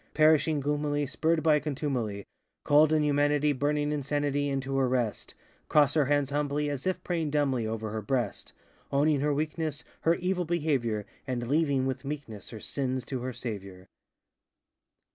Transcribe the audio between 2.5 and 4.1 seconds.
Cold inhumanity, Burning